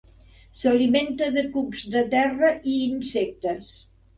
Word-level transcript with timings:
S'alimenta 0.61 1.27
de 1.35 1.45
cucs 1.57 1.85
de 1.97 2.03
terra 2.15 2.51
i 2.73 2.81
insectes. 2.89 3.73